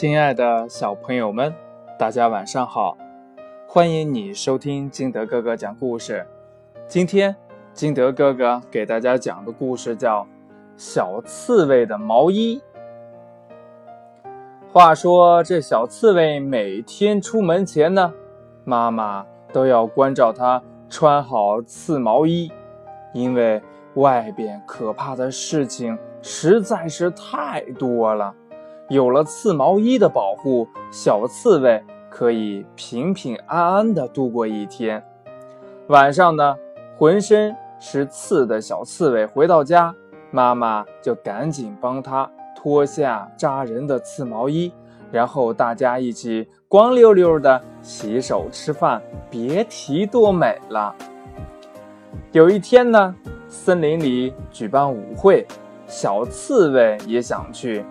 [0.00, 1.52] 亲爱的小朋友们，
[1.98, 2.96] 大家晚上好！
[3.66, 6.24] 欢迎你收听金德哥哥讲故事。
[6.86, 7.34] 今天，
[7.72, 10.22] 金德哥哥给大家讲的故事叫
[10.76, 12.62] 《小刺猬的毛衣》。
[14.72, 18.14] 话说，这小刺猬每天出门前呢，
[18.62, 22.52] 妈妈都要关照它穿好刺毛衣，
[23.12, 23.60] 因为
[23.94, 28.32] 外边可怕的事情实在是太多了。
[28.88, 35.02] 有了刺毛衣的保护，小刺猬可以平平安安地度过一天。
[35.88, 36.56] 晚上呢，
[36.96, 39.94] 浑身是刺的小刺猬回到家，
[40.30, 44.72] 妈妈就赶紧帮他脱下扎人的刺毛衣，
[45.12, 50.94] 然后大家一起光溜溜的洗手吃饭，别提多美了。
[52.32, 53.14] 有一天呢，
[53.48, 55.46] 森林里举办舞会，
[55.86, 57.84] 小刺猬也想去。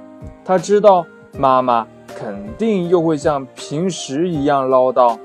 [0.48, 1.06] 他知道
[1.38, 5.20] 妈妈肯定又会像平时一样唠叨：“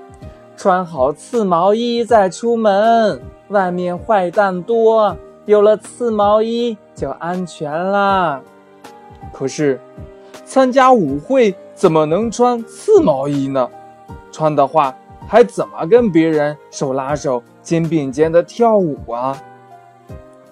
[0.59, 8.41] 穿好刺毛衣再出门，外面坏蛋多，有了刺毛衣就安全啦。”
[9.33, 9.81] 可是，
[10.45, 13.71] 参加舞会怎么能穿刺毛衣呢？
[14.33, 14.93] 穿的话
[15.29, 19.41] 还怎么跟别人手拉手、肩并肩的跳舞啊？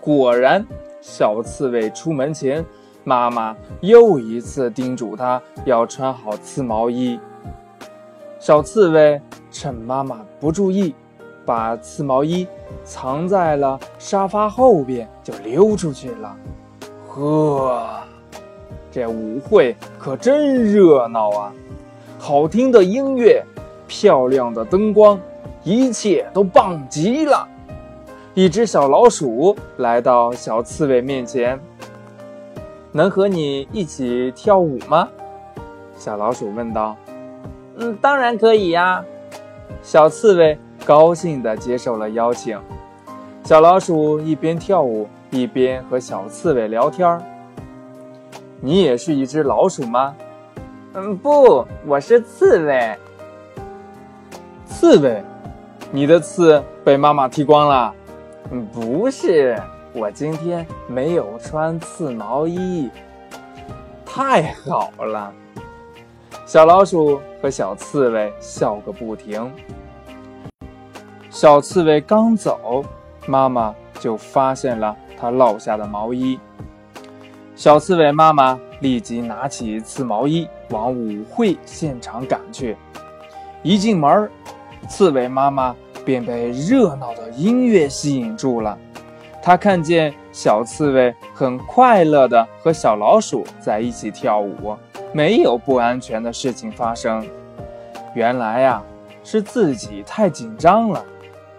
[0.00, 0.64] 果然，
[1.00, 2.64] 小刺猬出门前。
[3.04, 7.18] 妈妈又一次叮嘱他要穿好刺毛衣。
[8.38, 9.20] 小刺猬
[9.50, 10.94] 趁妈妈不注意，
[11.44, 12.46] 把刺毛衣
[12.84, 16.36] 藏在了沙发后边，就溜出去了。
[17.08, 18.00] 呵，
[18.90, 21.52] 这舞会可真热闹啊！
[22.18, 23.44] 好听的音乐，
[23.86, 25.18] 漂亮的灯光，
[25.64, 27.46] 一切都棒极了。
[28.34, 31.60] 一只小老鼠来到小刺猬面前。
[32.92, 35.08] 能和你一起跳舞吗？
[35.96, 36.96] 小老鼠问道。
[37.76, 39.04] “嗯，当然可以呀。”
[39.82, 42.58] 小刺猬高兴地接受了邀请。
[43.44, 47.20] 小老鼠一边跳舞一边和小刺猬聊天。
[48.60, 50.14] “你也是一只老鼠吗
[50.94, 52.96] ？”“嗯，不，我是刺猬。
[54.66, 55.22] ”“刺猬，
[55.92, 57.94] 你的刺被妈妈剃光了
[58.50, 59.56] ？”“嗯，不是。”
[59.92, 62.88] 我今天没有穿刺毛衣，
[64.06, 65.32] 太好了！
[66.46, 69.50] 小老鼠和小刺猬笑个不停。
[71.28, 72.84] 小刺猬刚走，
[73.26, 76.38] 妈妈就发现了它落下的毛衣。
[77.56, 82.76] 小刺猬妈妈立即拿起刺毛衣，往舞会现场赶去。
[83.64, 84.30] 一进门，
[84.88, 85.74] 刺猬妈妈
[86.04, 88.78] 便被热闹的音乐吸引住了。
[89.42, 94.76] 他看见小刺猬很快乐地和小老鼠在一起跳舞，
[95.12, 97.26] 没有不安全的事情发生。
[98.14, 98.82] 原来呀，
[99.24, 101.04] 是自己太紧张了。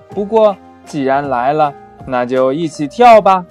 [0.10, 0.56] 不过
[0.86, 1.74] 既然来了，
[2.06, 3.46] 那就一起跳吧。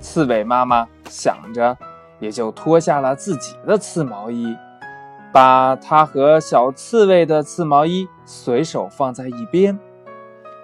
[0.00, 1.76] 刺猬妈妈想着，
[2.20, 4.56] 也就脱下了自己的刺毛衣，
[5.32, 9.76] 把它和小刺猬的刺毛衣随手放在一边。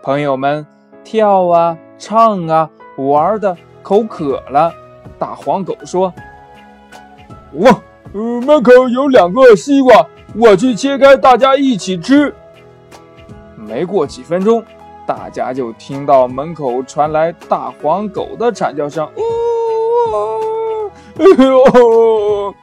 [0.03, 0.64] 朋友们，
[1.03, 2.69] 跳啊，唱啊！
[2.97, 4.73] 玩的口渴了，
[5.19, 6.11] 大黄狗说
[7.61, 7.79] ：“哇，
[8.12, 12.34] 门口有两个西瓜，我去切开，大家一起吃。”
[13.55, 14.65] 没过几分钟，
[15.07, 22.55] 大家就听到门口传来大黄狗的惨叫声：“哦，哎呦，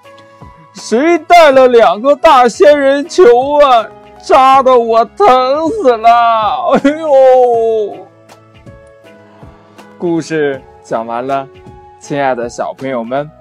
[0.73, 3.23] 谁带了两个大仙人球
[3.59, 3.85] 啊？
[4.23, 6.71] 扎的我疼死了！
[6.73, 7.97] 哎呦！”
[10.03, 11.47] 故事讲完了，
[11.97, 13.31] 亲爱的小朋友们，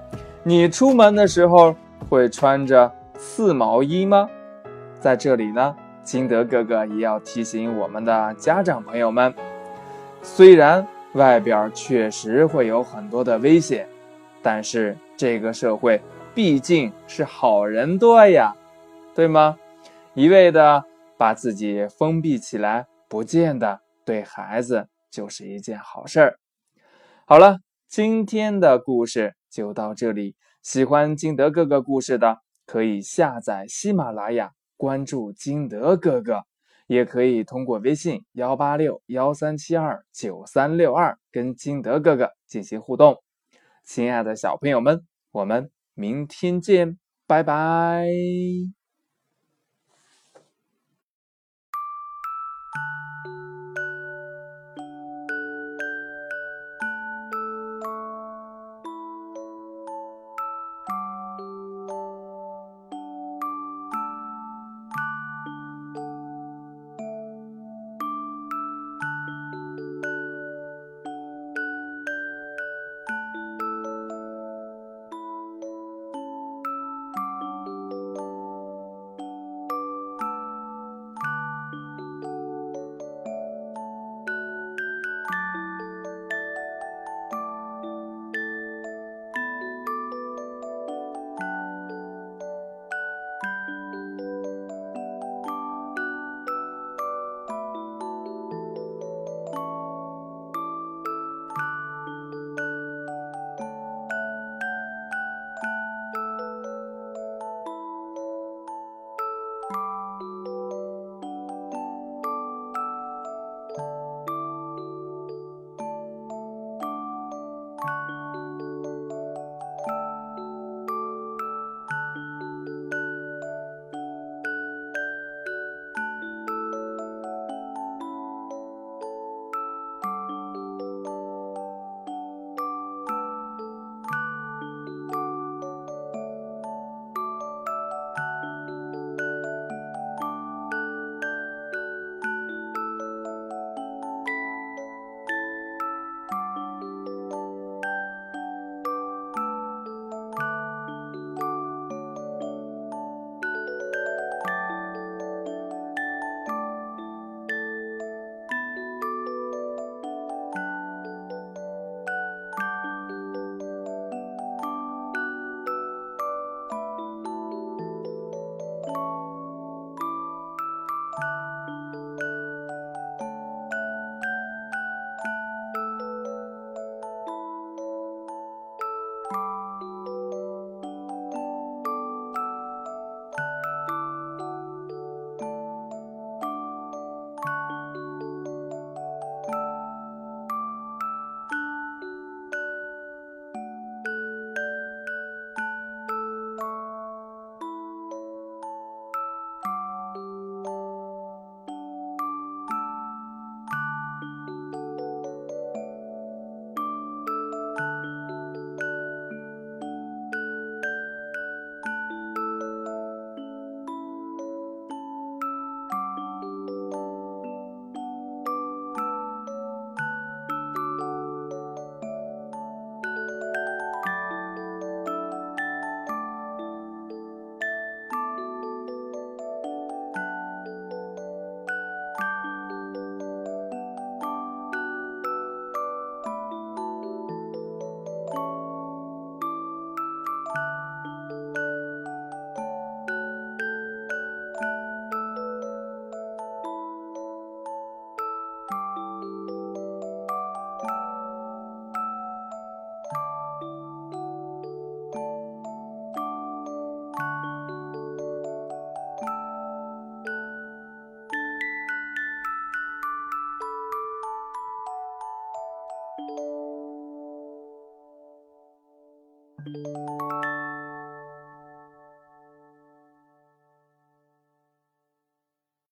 [0.43, 1.75] 你出门的时候
[2.07, 4.29] 会穿着刺毛衣吗？
[4.97, 9.33] 在这里呢，金德哥哥也要提醒我们的家长朋友们，
[10.21, 13.85] 虽然外边确实会有很多的危险，
[14.41, 16.01] 但是这个社会
[16.33, 18.55] 毕竟是好人多呀，
[19.13, 19.57] 对吗？
[20.13, 20.81] 一味的
[21.17, 26.37] 把自己封闭起来，不见得对孩子就是一件好事儿。
[27.25, 30.35] 好了，今天的故事就到这里。
[30.61, 36.43] 喜欢金德哥哥故事的，可以下载喜马拉雅，关注金德哥哥，
[36.85, 43.23] 也可以通过微信幺八六幺三七二九三六二跟金德哥哥进行互动。
[43.85, 48.05] 亲爱的小朋友们，我们明天见，拜拜。